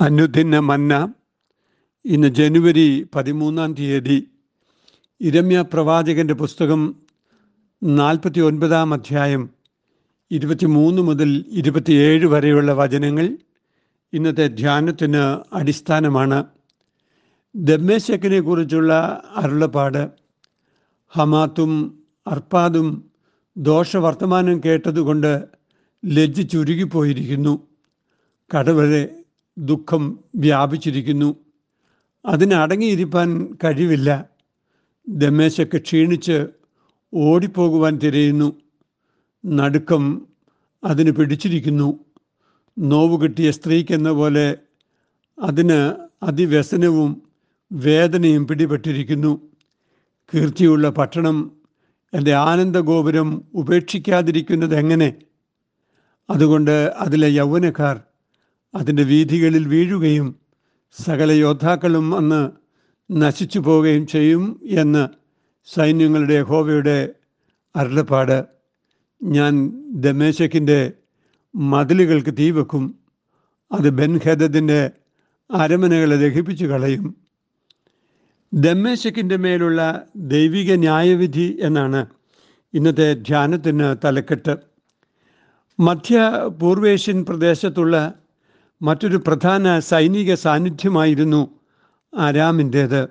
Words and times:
അനുദിന 0.00 0.58
മന്ന. 0.58 1.12
ഇന്ന് 2.04 2.28
ജനുവരി 2.28 3.08
പതിമൂന്നാം 3.14 3.74
തീയതി 3.74 4.28
ഇരമ്യ 5.20 5.64
പ്രവാചകന്റെ 5.72 6.34
പുസ്തകം 6.34 6.96
നാൽപ്പത്തി 7.82 8.40
ഒൻപതാം 8.40 8.94
അധ്യായം 8.94 9.50
ഇരുപത്തിമൂന്ന് 10.30 11.02
മുതൽ 11.02 11.44
ഇരുപത്തിയേഴ് 11.48 12.26
വരെയുള്ള 12.26 12.72
വചനങ്ങൾ 12.72 13.38
ഇന്നത്തെ 14.12 14.46
ധ്യാനത്തിന് 14.46 15.54
അടിസ്ഥാനമാണ്. 15.54 16.44
ദമ്മേശക്കിനെ 17.54 18.40
കുറിച്ചുള്ള 18.40 19.22
അരുളപ്പാട് 19.36 20.08
ഹമാത്തും 21.08 22.02
അർപ്പാദും 22.26 23.10
ദോഷവർത്തമാനം 23.56 24.60
കേട്ടതുകൊണ്ട് 24.64 25.44
ലജ്ജിച്ചുരുകിപ്പോയിരിക്കുന്നു 26.06 27.66
കടവരെ 28.56 29.17
ദുഃഖം 29.58 30.18
വ്യാപിച്ചിരിക്കുന്നു. 30.36 31.36
അതിനടങ്ങിയിരിപ്പാൻ 32.26 33.56
കഴിവില്ല. 33.64 34.28
ദമേശക്ക് 35.08 35.82
ക്ഷീണിച്ച് 35.82 36.46
ഓടിപ്പോകുവാൻ 37.14 37.96
തിരയുന്നു. 37.96 38.60
നടുക്കം 39.46 40.26
അതിന് 40.84 41.10
പിടിച്ചിരിക്കുന്നു. 41.10 41.98
നോവ് 42.78 43.22
കിട്ടിയ 43.22 43.50
സ്ത്രീക്കെന്ന 43.50 44.10
പോലെ 44.10 44.56
അതിന് 45.42 45.94
അതിവ്യസനവും 46.22 47.22
വേദനയും 47.72 48.46
പിടിപെട്ടിരിക്കുന്നു. 48.46 49.40
കീർത്തിയുള്ള 50.34 50.88
പട്ടണം 50.88 51.52
എന്റെ 52.14 52.34
ആനന്ദഗോപുരം 52.34 53.44
ഉപേക്ഷിക്കാതിരിക്കുന്നത് 53.54 54.76
എങ്ങനെ? 54.76 55.14
അതുകൊണ്ട് 56.30 56.94
അതിലെ 56.96 57.28
യൗവനക്കാർ 57.28 58.00
അതിന്റെ 58.78 59.02
വീഥികളിൽ 59.02 59.68
വീഴുകയും 59.68 60.36
സകല 61.04 61.30
യോദ്ധാക്കളും 61.32 62.16
അന്ന് 62.16 62.50
നശിച്ചു 63.12 63.58
പോവുകയും 63.58 64.06
ചെയ്യും 64.06 64.60
എന്ന് 64.64 65.08
സൈന്യങ്ങളുടെ 65.74 66.42
ഹോവയുടെ 66.42 67.08
അരുളപ്പാട്. 67.76 68.44
ഞാൻ 69.22 69.82
ദമേശക്കിന്റെ 69.90 70.92
മതിലുകൾക്ക് 71.56 72.34
തീ 72.38 72.50
വെക്കും. 72.50 72.98
അത് 73.72 73.90
ബെൻഹദത്തിന്റെ 73.90 74.90
അരമനകളെ 75.50 76.16
ദഹിപ്പിച്ചു 76.16 76.66
കളയും. 76.66 77.16
ദമ്മേശക്കിന്റെ 78.52 79.36
മേലുള്ള 79.36 80.06
ദൈവിക 80.16 80.72
ന്യായവിധി 80.72 81.58
എന്നാണ് 81.60 82.06
ഇന്നത്തെ 82.74 83.14
ധ്യാനത്തിന് 83.14 83.96
തലക്കെട്ട്. 84.04 84.56
മധ്യ 85.80 86.18
പൂർവേഷ്യൻ 86.60 87.24
പ്രദേശത്തുള്ള 87.24 88.14
മറ്റൊരു 88.82 89.16
പ്രധാന 89.16 89.78
സൈനിക 89.78 90.34
സാന്നിധ്യമായിരുന്നു 90.34 91.48
ആരാമിന്റേത്. 92.18 93.08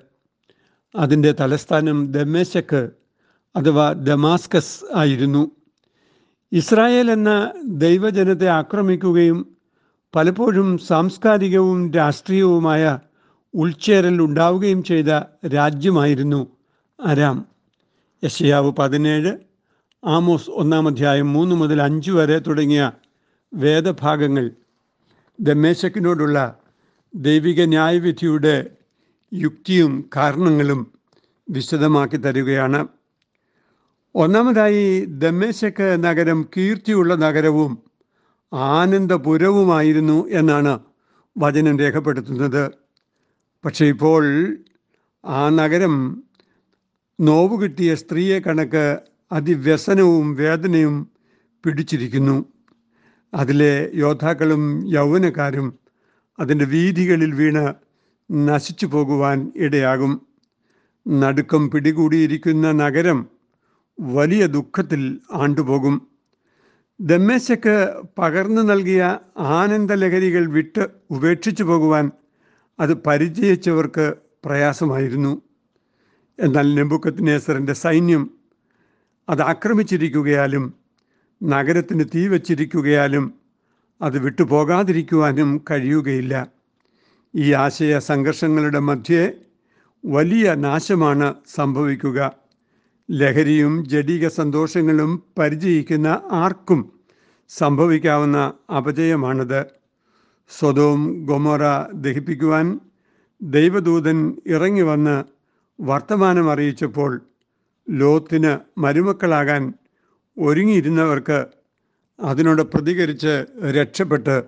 അതിന്റെ 0.96 1.32
തലസ്ഥാനം 1.32 2.12
ദമേശക്ക് 2.12 2.90
അഥവാ 3.56 3.92
ദമാസ്കസ് 3.92 4.84
ആയിരുന്നു. 4.94 5.50
ഇസ്രായേൽ 6.52 7.10
എന്ന 7.10 7.52
ദൈവജനത്തെ 7.64 8.48
ആക്രമിക്കുകയും 8.48 9.56
പലപ്പോഴും 10.14 10.78
സാംസ്കാരികവും 10.78 11.92
രാഷ്ട്രീയവുമായ 11.92 12.98
ഉൾച്ചേരൽ 13.54 14.22
ഉണ്ടാവുകയും 14.22 14.82
ചെയ്ത 14.82 15.06
രാജ്യമായിരുന്നു 15.54 16.46
അരാം 17.04 17.46
യശയാവ് 18.24 18.72
പതിനേഴ് 18.72 19.32
ആമോസ് 20.04 20.50
ഒന്നാം 20.50 20.88
അധ്യായം 20.88 21.32
മൂന്ന് 21.32 21.54
മുതൽ 21.54 21.82
അഞ്ച് 21.82 22.10
വരെ 22.10 22.38
തുടങ്ങിയ 22.38 22.92
വേദഭാഗങ്ങൾ. 23.54 24.50
ദമ്മേശക്കിനോടുള്ള 25.40 26.58
ദൈവിക 27.14 27.62
ന്യായവിധിയുടെ 27.62 28.70
യുക്തിയും 29.34 30.10
കാരണങ്ങളും 30.16 30.92
വിശദമാക്കി 31.50 32.16
തരികയാണ്. 32.16 32.88
ഒന്നാമതായി 34.14 35.04
ദമേശക്ക് 35.04 36.04
നഗരം 36.04 36.48
കീർത്തിയുള്ള 36.56 37.14
നഗരവും 37.14 37.78
ആനന്ദപുരവുമായിരുന്നു 38.52 40.28
എന്നാണ് 40.28 40.80
വചനം 41.38 41.78
രേഖപ്പെടുത്തുന്നത്. 41.78 42.70
പക്ഷേ 43.64 43.86
ഇപ്പോൾ 43.86 44.56
ആ 45.24 45.48
നഗരം 45.48 46.22
നോവ് 47.20 47.62
കിട്ടിയ 47.62 47.94
സ്ത്രീയെ 47.94 48.40
കണക്ക് 48.40 48.98
അതിവ്യസനവും 49.32 50.34
വേദനയും 50.34 51.10
പിടിച്ചിരിക്കുന്നു. 51.64 52.57
അതിലെ 53.34 53.90
യോദ്ധാക്കളും 53.94 54.92
യൗവനക്കാരും 54.92 55.78
അതിന്റെ 56.38 56.64
വീതികളിൽ 56.64 57.34
വീണ് 57.34 57.74
നശിച്ചു 58.32 58.86
പോകുവാൻ 58.86 59.52
ഇടയാകും. 59.56 60.26
നടുക്കം 61.08 61.70
പിടികൂടിയിരിക്കുന്ന 61.70 62.72
നഗരം 62.72 63.28
വലിയ 64.00 64.46
ദുഃഖത്തിൽ 64.46 65.20
ആണ്ടുപോകും. 65.32 66.08
ദമ്മേശക്ക് 67.00 67.94
പകർന്നു 68.18 68.62
നൽകിയ 68.62 69.18
ആനന്ദലഹരികൾ 69.38 70.46
വിട്ട് 70.46 70.86
ഉപേക്ഷിച്ചു 71.10 71.64
പോകുവാൻ 71.64 72.10
അത് 72.80 72.94
പരിചയിച്ചവർക്ക് 72.94 74.14
പ്രയാസമായിരുന്നു. 74.44 75.42
എന്നാൽ 76.38 76.74
നെബുക്കത്തിനേസറിന്റെ 76.74 77.72
സൈന്യം 77.72 78.30
അത് 79.28 79.42
ആക്രമിച്ചിരിക്കുകയാലും 79.42 80.87
നഗരത്തിന് 81.42 82.04
തീ 82.14 82.28
വച്ചിരിക്കുകയാലും 82.28 83.34
അത് 84.02 84.18
വിട്ടുപോകാതിരിക്കുവാനും 84.18 85.64
കഴിയുകയില്ല. 85.70 86.46
ഈ 87.34 87.52
ആശയ 87.52 87.98
സംഘർഷങ്ങളുടെ 87.98 88.78
മധ്യേ 88.78 89.32
വലിയ 90.04 90.54
നാശമാണ് 90.54 91.34
സംഭവിക്കുക. 91.54 92.32
ലഹരിയും 93.10 93.88
ജഡിക 93.88 94.28
സന്തോഷങ്ങളും 94.28 95.22
പരിചയിക്കുന്ന 95.38 96.22
ആർക്കും 96.30 96.92
സംഭവിക്കാവുന്ന 97.48 98.52
അപജയമാണിത്. 98.76 99.66
സ്വതവും 100.58 101.26
ഗൊമോറ 101.26 101.60
ദഹിപ്പിക്കുവാൻ 101.94 102.80
ദൈവദൂതൻ 103.42 104.36
ഇറങ്ങി 104.46 104.82
വന്ന് 104.82 105.24
വർത്തമാനം 105.80 106.52
അറിയിച്ചപ്പോൾ 106.52 107.20
ലോത്തിന് 107.90 108.80
മരുമക്കളാകാൻ 108.80 109.74
ഒരുങ്ങിയിരുന്നവർക്ക് 110.38 111.46
അതിനോട് 112.20 112.62
പ്രതികരിച്ച് 112.62 113.46
രക്ഷപ്പെട്ട് 113.70 114.44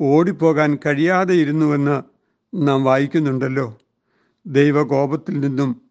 ഓടിപ്പോകാൻ 0.00 0.78
കഴിയാതെ 0.86 1.34
ഇരുന്നുവെന്ന് 1.34 2.02
നാം 2.54 2.84
വായിക്കുന്നുണ്ടല്ലോ. 2.84 3.78
ദൈവകോപത്തിൽ 4.46 5.40
നിന്നും 5.40 5.82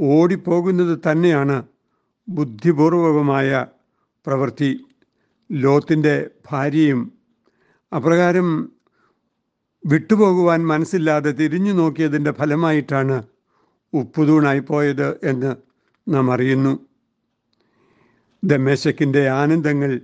ഓടിപ്പോകുന്നത് 0.00 0.98
തന്നെയാണ് 1.10 1.62
ബുദ്ധിപൂർവകമായ 2.28 3.66
പ്രവൃത്തി. 4.26 4.84
ലോത്തിന്റെ 5.52 6.30
ഭാര്യയും 6.50 7.12
അപ്രകാരം 7.96 8.72
വിട്ടുപോകുവാൻ 9.86 10.66
മനസ്സില്ലാതെ 10.66 11.30
തിരിഞ്ഞു 11.30 11.72
നോക്കിയതിന്റെ 11.72 12.32
ഫലമായിട്ടാണ് 12.32 13.22
ഉപ്പുതൂണായി 13.92 14.58
പോയത് 14.58 15.20
എന്ന് 15.24 15.56
നാം 16.08 16.32
അറിയുന്നു. 16.32 16.86
ദമേശക്കിന്റെ 18.46 19.28
ആനന്ദങ്ങൾ 19.28 20.00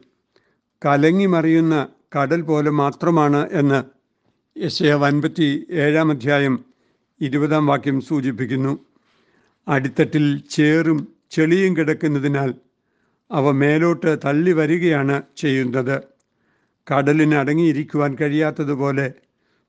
കലങ്ങിമറിയുന്ന 0.85 1.89
കടൽ 2.17 2.43
പോലെ 2.43 2.71
മാത്രമാണ് 2.71 3.49
എന്ന് 3.53 3.81
യശയ 4.61 4.93
അൻപത്തി 4.93 5.67
ഏഴാം 5.71 6.11
അധ്യായം 6.11 6.65
ഇരുപതാം 7.21 7.67
വാക്യം 7.67 8.01
സൂചിപ്പിക്കുന്നു. 8.01 8.73
അടിത്തട്ടിൽ 9.69 10.43
ചേറും 10.51 11.09
ചെളിയും 11.31 11.77
കിടക്കുന്നതിനാൽ 11.77 12.55
അവ 13.31 13.51
മേലോട്ട് 13.51 14.19
തള്ളി 14.25 14.53
വരികയാണ് 14.53 15.23
ചെയ്യുന്നത്. 15.37 16.03
കടലിന് 16.95 17.35
അടങ്ങിയിരിക്കുവാൻ 17.35 18.17
കഴിയാത്തതുപോലെ 18.21 19.13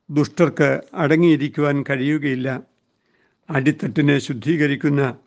ദുഷ്ടർക്ക് 0.09 0.81
അടങ്ങിയിരിക്കുവാൻ 0.93 1.83
കഴിയുകയില്ല. 1.89 2.63
അടിത്തട്ടിനെ 3.49 4.19
ശുദ്ധീകരിക്കുന്ന 4.19 5.17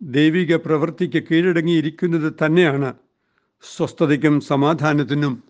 ദൈവിക 0.00 0.56
പ്രവൃത്തിക്ക് 0.56 1.22
കീഴടങ്ങിയിരിക്കുന്നത് 1.30 2.32
തന്നെയാണ് 2.44 2.94
സ്വസ്ഥതയ്ക്കും 3.64 4.40
സമാധാനത്തിനും 4.40 5.44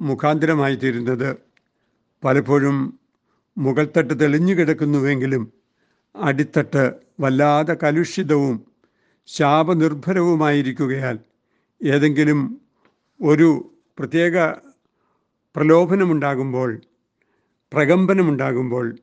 മുഖാന്തരമായി 0.00 0.74
തീരുന്നത്. 0.74 1.36
പലപ്പോഴും 2.24 3.00
മുകൾത്തട്ട് 3.58 4.20
തെളിഞ്ഞു 4.20 4.54
കിടക്കുന്നുവെങ്കിലും 4.54 5.52
അടിത്തട്ട് 6.16 6.92
വല്ലാതെ 7.20 7.76
കലുഷിതവും 7.82 8.66
ശാപനിർഭരവുമായിരിക്കുകയാൽ 9.26 11.18
ഏതെങ്കിലും 11.82 12.40
ഒരു 13.22 13.48
പ്രത്യേക 13.98 14.46
പ്രലോഭനമുണ്ടാകുമ്പോൾ 15.56 16.80
പ്രകമ്പനമുണ്ടാകുമ്പോൾ 17.72 18.98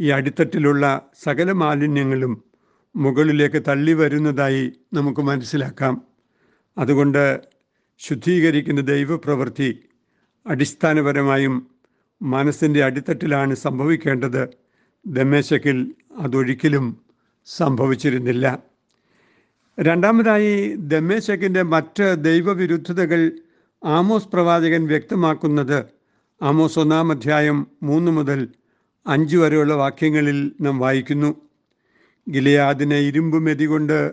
ഈ 0.00 0.10
അടിത്തട്ടിലുള്ള 0.10 1.10
സകല 1.24 1.52
മാലിന്യങ്ങളും 1.52 2.47
മുകളിലേക്ക് 2.96 3.62
തള്ളി 3.68 3.92
വരുന്നതായി 3.92 4.72
നമുക്ക് 4.92 5.20
മനസ്സിലാക്കാം. 5.20 6.02
അതുകൊണ്ട് 6.78 7.40
ശുദ്ധീകരിക്കുന്ന 7.98 8.80
ദൈവപ്രവൃത്തി 8.80 9.78
അടിസ്ഥാനപരമായും 10.46 11.66
മനസ്സിന്റെ 12.22 12.84
അടിത്തട്ടിലാണ് 12.84 13.54
സംഭവിക്കേണ്ടത്. 13.54 14.48
ദമേശക്കിൽ 15.06 15.94
അതൊരിക്കലും 16.18 17.00
സംഭവിച്ചിരുന്നില്ല. 17.46 18.58
രണ്ടാമതായി 19.80 20.74
ദമേശക്കിന്റെ 20.76 21.62
മറ്റ് 21.62 22.16
ദൈവവിരുദ്ധതകൾ 22.24 23.32
ആമോസ് 23.84 24.28
പ്രവാചകൻ 24.28 24.86
വ്യക്തമാക്കുന്നത് 24.86 25.84
ആമോസ് 26.42 26.78
ഒന്നാം 26.78 27.10
അധ്യായം 27.10 27.66
മൂന്ന് 27.82 28.10
മുതൽ 28.10 28.48
അഞ്ച് 29.06 29.36
വരെയുള്ള 29.36 29.74
വാക്യങ്ങളിൽ 29.74 30.52
നാം 30.60 30.78
വായിക്കുന്നു. 30.78 31.47
ഗിലിയാദിനെ 32.28 32.98
ഇരുമ്പ് 32.98 33.38
മെതി 33.38 33.64
കൊണ്ട് 33.64 34.12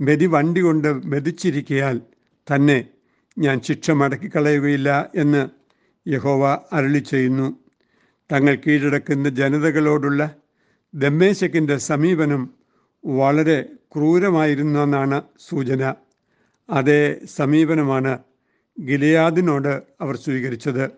മെതി 0.00 0.26
വണ്ടി 0.26 0.60
കൊണ്ട് 0.60 1.06
മെതിച്ചിരിക്കയാൽ 1.06 2.00
തന്നെ 2.54 2.84
ഞാൻ 3.38 3.60
ശിക്ഷ 3.60 3.90
മടക്കിക്കളയുകയില്ല 3.90 5.10
എന്ന് 5.14 5.48
യഹോവ 6.08 6.58
അരളി 6.72 6.98
ചെയ്യുന്നു. 6.98 7.58
തങ്ങൾ 8.32 8.54
കീഴടക്കുന്ന 8.54 9.28
ജനതകളോടുള്ള 9.28 10.34
ദമ്മേശക്കിന്റെ 10.94 11.76
സമീപനം 11.76 12.54
വളരെ 13.06 13.66
ക്രൂരമായിരുന്നു 13.94 14.80
എന്നാണ് 14.80 15.22
സൂചന. 15.48 15.94
അതേ 16.70 17.20
സമീപനമാണ് 17.36 18.18
ഗിലയാദിനോട് 18.80 19.82
അവർ 20.00 20.16
സ്വീകരിച്ചത്. 20.16 20.90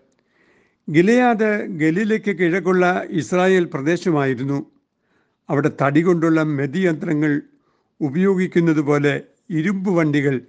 ഗിലിയാദ് 0.90 1.66
ഗലീലയ്ക്ക് 1.66 2.38
കിഴക്കുള്ള 2.38 3.04
ഇസ്രായേൽ 3.10 3.64
പ്രദേശമായിരുന്നു. 3.64 4.75
അവിടെ 5.50 5.70
തടി 5.82 6.02
കൊണ്ടുള്ള 6.02 6.43
മെതിയന്ത്രങ്ങൾ 6.43 7.43
ഉപയോഗിക്കുന്നത് 8.00 8.81
പോലെ 8.81 9.22
ഇരുമ്പ് 9.50 9.90
വണ്ടികൾ 9.90 10.40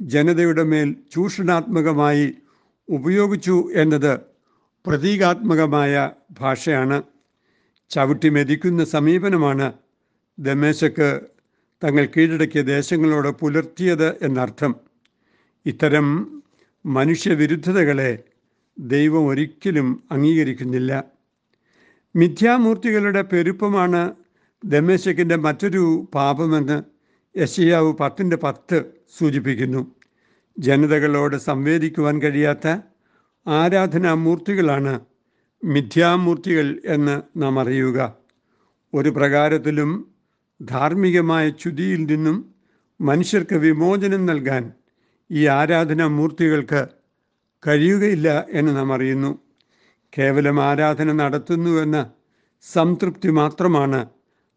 ജനതയുടെ 0.00 0.62
മേൽ 0.62 0.96
ചൂഷണാത്മകമായി 1.12 2.34
ഉപയോഗിച്ചു 2.88 3.70
എന്നത് 3.74 4.20
പ്രതീകാത്മകമായ 4.86 6.10
ഭാഷയാണ്. 6.30 7.02
ചവിട്ടി 7.90 8.28
മെതിക്കുന്ന 8.28 8.84
സമീപനമാണ് 8.84 9.72
ദമേശക്ക് 10.38 11.20
തങ്ങൾ 11.84 12.08
കീഴടക്കിയ 12.16 12.62
ദേശങ്ങളോട് 12.62 13.28
പുലർത്തിയത് 13.28 14.24
എന്നർത്ഥം. 14.24 14.74
ഇത്തരം 15.66 16.06
മനുഷ്യവിരുദ്ധതകളെ 16.86 18.18
ദൈവം 18.78 19.26
ഒരിക്കലും 19.26 20.02
അംഗീകരിക്കുന്നില്ല. 20.12 21.04
മിഥ്യാമൂർത്തികളുടെ 22.16 23.22
പെരുപ്പമാണ് 23.22 24.14
ദമേശക്കിന്റെ 24.64 25.36
മറ്റൊരു 25.36 26.08
പാപമെന്ന് 26.14 26.82
യശയാവ് 27.38 27.92
പത്തിന്റെ 27.92 28.36
പത്ത് 28.36 28.84
സൂചിപ്പിക്കുന്നു. 29.18 29.86
ജനതകളോട് 30.58 31.36
സംവേദിക്കുവാൻ 31.36 32.22
കഴിയാത്ത 32.22 32.76
ആരാധനാമൂർത്തികളാണ് 33.46 35.00
മിഥ്യാമൂർത്തികൾ 35.64 36.82
എന്ന് 36.84 37.22
നാം 37.36 37.60
അറിയുക. 37.60 38.14
ഒരു 38.94 39.08
പ്രകാരത്തിലും 39.08 40.14
ധാർമ്മികമായ 40.62 41.48
ചുതിയിൽ 41.48 42.04
നിന്നും 42.04 42.54
മനുഷ്യർക്ക് 43.00 43.54
വിമോചനം 43.54 44.26
നൽകാൻ 44.26 44.72
ഈ 45.30 45.46
ആരാധനാമൂർത്തികൾക്ക് 45.46 46.88
കഴിയുകയില്ല 47.66 48.46
എന്ന് 48.50 48.76
നാം 48.76 48.94
അറിയുന്നു. 48.94 49.38
കേവലം 50.18 50.62
ആരാധന 50.62 51.12
നടത്തുന്നുവെന്ന 51.12 52.10
സംതൃപ്തി 52.62 53.28
മാത്രമാണ് 53.28 54.06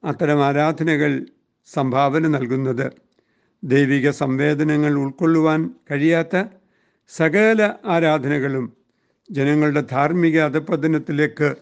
അത്തരം 0.03 0.45
ആരാധനകൾ 0.45 1.25
സംഭാവന 1.65 2.27
നൽകുന്നത് 2.27 2.91
ദൈവിക 3.63 4.09
സംവേദനങ്ങൾ 4.09 4.93
ഉൾക്കൊള്ളുവാൻ 4.93 5.75
കഴിയാത്ത 5.91 6.43
സകല 7.09 7.73
ആരാധനകളും 7.85 8.73
ജനങ്ങളുടെ 9.31 9.81
ധാർമ്മിക 9.81 10.39
അധപതനത്തിലേക്ക് 10.39 11.55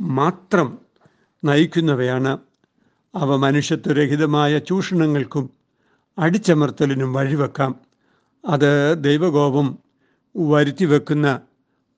മാത്രം 0.00 0.78
നയിക്കുന്നവയാണ്. 1.44 2.38
അവ 3.14 3.36
മനുഷ്യത്വരഹിതമായ 3.36 4.58
ചൂഷണങ്ങൾക്കും 4.58 5.50
അടിച്ചമർത്തലിനും 6.18 7.12
വഴിവെക്കാം. 7.12 7.74
അത് 8.44 8.96
ദൈവകോപം 9.00 9.78
വരുത്തിവെക്കുന്ന 10.36 11.40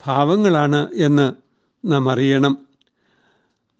ഭാവങ്ങളാണ് 0.06 0.88
എന്ന് 0.94 1.32
നാം 1.84 2.10
അറിയണം. 2.10 2.71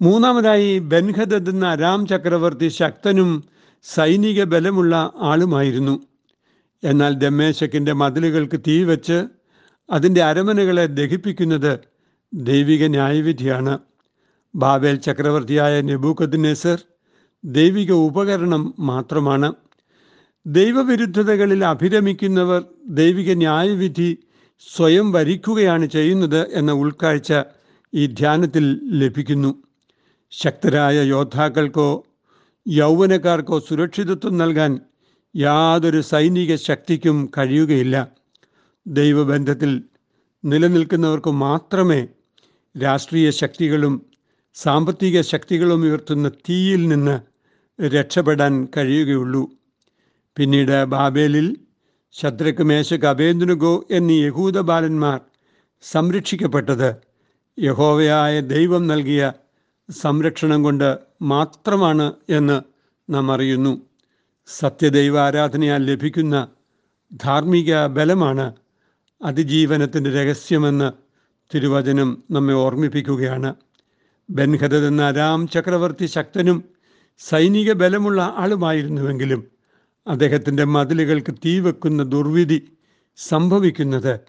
മൂന്നാമതായി 0.03 0.79
ബൻഹദ് 0.79 1.49
എന്ന 1.49 1.67
അരാം 1.67 2.07
ചക്രവർത്തി 2.07 2.69
ശക്തനും 2.69 3.45
സൈനിക 3.83 4.45
ബലമുള്ള 4.45 5.13
ആളുമായിരുന്നു. 5.17 6.07
എന്നാൽ 6.85 7.15
ദമ്മേശക്കിന്റെ 7.15 7.93
മതിലുകൾക്ക് 7.93 8.61
തീ 8.61 8.85
വെച്ച് 8.85 9.25
അതിന്റെ 9.91 10.23
അരമനകളെ 10.23 10.87
ദഹിപ്പിക്കുന്നത് 10.87 11.79
ദൈവിക 12.35 12.85
ന്യായവിധിയാണ്. 12.85 13.79
ബാബേൽ 14.55 14.97
ചക്രവർത്തിയായ 14.97 15.81
നെബൂക്കദ്നേസർ 15.81 16.79
ദൈവിക 17.45 17.93
ഉപകരണം 17.93 18.75
മാത്രമാണ്. 18.79 19.53
ദൈവവിരുദ്ധതകളിൽ 20.47 21.65
അഭിരമിക്കുന്നവർ 21.65 22.65
ദൈവിക 22.87 23.33
ന്യായവിധി 23.33 24.19
സ്വയം 24.77 25.13
വരിക്കുകയാണ് 25.13 25.87
ചെയ്യുന്നത് 25.87 26.49
എന്ന 26.53 26.73
ഉൾക്കാഴ്ച 26.73 27.33
ഈ 27.95 28.07
ധ്യാനത്തിൽ 28.07 28.81
ലഭിക്കുന്നു. 28.85 29.72
ശക്തരായ 30.33 30.99
യോദ്ധാക്കൾക്കോ 31.03 32.05
യൗവനക്കാർക്കോ 32.69 33.59
സുരക്ഷിതത്വം 33.59 34.39
നൽകാൻ 34.39 34.73
യാതൊരു 35.35 36.01
സൈനിക 36.01 36.55
ശക്തിക്കും 36.57 37.31
കഴിയുകയില്ല. 37.39 37.97
ദൈവബന്ധത്തിൽ 38.87 39.83
നിലനിൽക്കുന്നവർക്ക് 40.45 41.33
മാത്രമേ 41.47 42.09
രാഷ്ട്രീയ 42.75 43.31
ശക്തികളും 43.31 43.95
സാമ്പത്തിക 44.55 45.21
ശക്തികളും 45.21 45.83
ഉയർത്തുന്ന 45.83 46.29
തീയിൽ 46.29 46.89
നിന്ന് 46.89 47.17
രക്ഷപ്പെടാൻ 47.79 48.69
കഴിയുകയുള്ളൂ. 48.77 49.43
പിന്നീട് 50.37 50.85
ബാബേലിൽ 50.85 51.57
ശത്രുക്ക് 52.15 52.63
മേശക്ക് 52.63 53.07
അഭേന്ദ്രഗോ 53.07 53.85
എന്നീ 53.91 54.17
യഹൂദ 54.25 54.59
ബാലന്മാർ 54.59 55.21
സംരക്ഷിക്കപ്പെട്ടത് 55.83 56.91
യഹോവയായ 57.59 58.41
ദൈവം 58.41 58.87
നൽകിയ 58.87 59.33
സംരക്ഷണം 59.91 60.63
കൊണ്ട് 60.63 60.99
മാത്രമാണ് 61.23 62.13
എന്ന് 62.29 62.61
നാം 63.11 63.33
അറിയുന്നു. 63.33 63.81
സത്യദൈവ 64.47 65.21
ആരാധനയാൽ 65.21 65.87
ലഭിക്കുന്ന 65.87 66.49
ധാർമ്മിക 67.13 67.87
ബലമാണ് 67.87 68.53
അതിജീവനത്തിന്റെ 69.23 70.11
രഹസ്യമെന്ന് 70.11 70.93
തിരുവചനം 71.55 72.23
നമ്മെ 72.31 72.55
ഓർമ്മിപ്പിക്കുകയാണ്. 72.55 73.55
ബൻഹദത് 74.31 74.87
എന്ന 74.87 75.11
രാം 75.11 75.49
ചക്രവർത്തി 75.49 76.07
ശക്തനും 76.07 76.65
സൈനിക 77.19 77.73
ബലമുള്ള 77.73 78.35
ആളുമായിരുന്നുവെങ്കിലും 78.37 79.51
അദ്ദേഹത്തിന്റെ 80.07 80.65
മതിലുകൾക്ക് 80.65 81.35
തീ 81.45 81.61
വെക്കുന്ന 81.61 82.03
ദുർവിധി 82.03 82.73
സംഭവിക്കുന്നത് 83.17 84.21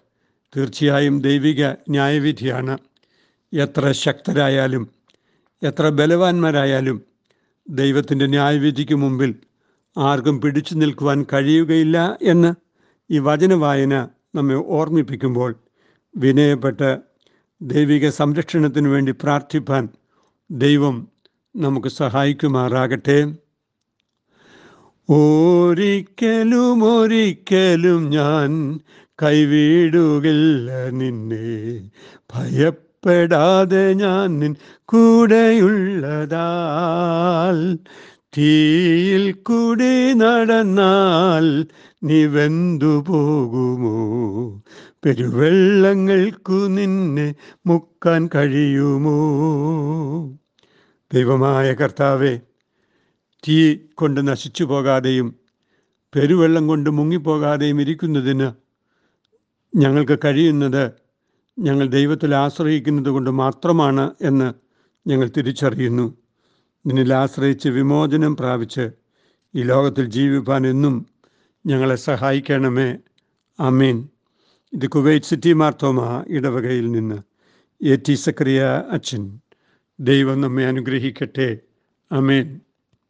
തീർച്ചയായും 0.56 1.20
ദൈവിക 1.20 1.66
ന്യായവിധിയാണ്. 1.66 2.78
എത്ര 3.52 3.92
ശക്തരായാലും 3.92 5.03
എത്ര 5.64 5.88
ബലവാന്മാരായാലും 5.88 7.04
ദൈവത്തിന്റെ 7.68 8.26
ന്യായവിധിക്ക് 8.26 8.94
മുമ്പിൽ 8.94 9.34
ആർക്കും 9.98 10.40
പിടിച്ചു 10.40 10.74
നിൽക്കുവാൻ 10.74 11.26
കഴിയുകയില്ല 11.32 12.18
എന്ന് 12.22 12.54
ഈ 13.10 13.18
വചനവായന 13.18 14.08
നമ്മെ 14.34 14.54
ഓർമ്മിപ്പിക്കുമ്പോൾ 14.54 15.54
വിനയപ്പെട്ട് 16.16 16.98
ദൈവിക 17.62 18.08
സംരക്ഷണത്തിന് 18.08 18.88
വേണ്ടി 18.88 19.12
പ്രാർത്ഥിപ്പാൻ 19.12 19.88
ദൈവം 20.50 21.08
നമുക്ക് 21.56 21.88
സഹായിക്കുമാറാകട്ടെ. 21.88 23.18
ഒരിക്കലും 25.08 26.84
ഒരിക്കലും 26.84 28.10
ഞാൻ 28.10 28.80
കൈവിടുകില്ല 29.22 30.88
നിന്നെ. 30.90 31.48
ഭയപ്പെടാതെ 33.04 33.92
ഞാൻ 33.94 34.38
നിൻ 34.40 34.52
കൂടെയുള്ളതാൽ. 34.84 36.28
തീയിൽ 38.36 39.24
കൂടി 39.42 40.14
നടന്നാൽ 40.14 41.46
നീ 42.02 42.18
വെന്തു 42.26 42.92
പോകുമോ? 43.08 43.96
പെരുവെള്ളങ്ങൾക്കു 45.04 46.58
നിന്നെ 46.68 47.28
മുക്കാൻ 47.66 48.20
കഴിയുമോ? 48.34 49.18
ദൈവമായ 51.10 51.74
കർത്താവെ 51.74 52.34
തീ 53.44 53.56
കൊണ്ട് 53.94 54.20
നശിച്ചു 54.28 54.64
പോകാതെയും 54.64 55.28
പെരുവെള്ളം 56.12 56.64
കൊണ്ട് 56.66 56.90
മുങ്ങിപ്പോകാതെയും 56.90 57.78
ഇരിക്കുന്നതിന് 57.80 58.48
ഞങ്ങൾക്ക് 59.72 60.16
കഴിയുന്നത് 60.24 60.84
ഞങ്ങൾ 61.58 61.86
ദൈവത്തിൽ 61.86 62.34
ആശ്രയിക്കുന്നത് 62.34 63.08
കൊണ്ട് 63.08 63.30
മാത്രമാണ് 63.30 64.10
എന്ന് 64.22 64.54
ഞങ്ങൾ 65.08 65.30
തിരിച്ചറിയുന്നു. 65.36 66.14
നിന്നിൽ 66.86 67.14
ആശ്രയിച്ച് 67.14 67.68
വിമോചനം 67.68 68.36
പ്രാപിച്ച് 68.36 68.90
ഈ 69.54 69.62
ലോകത്തിൽ 69.62 70.04
ജീവിപ്പാൻ 70.04 70.66
എന്നും 70.66 71.06
ഞങ്ങളെ 71.66 71.96
സഹായിക്കണമേ. 71.96 72.96
അമീൻ 73.60 74.08
ഇത് 74.72 74.86
കുവൈറ്റ് 74.88 75.26
സിറ്റി 75.26 75.52
മാർത്തോമ 75.52 76.24
ഇടവകയിൽ 76.28 76.90
നിന്ന് 76.90 77.22
എ 77.84 77.96
ടി 77.96 78.14
സക്രിയ 78.14 78.82
അച്ഛൻ. 78.90 79.40
ദൈവം 80.00 80.40
നമ്മെ 80.40 80.66
അനുഗ്രഹിക്കട്ടെ. 80.66 81.58
അമേൻ 82.12 82.60